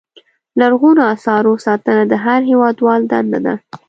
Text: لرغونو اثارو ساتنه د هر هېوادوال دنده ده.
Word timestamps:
لرغونو 0.59 1.01
اثارو 1.15 1.53
ساتنه 1.65 2.03
د 2.07 2.13
هر 2.25 2.41
هېوادوال 2.51 3.01
دنده 3.11 3.39
ده. 3.45 3.55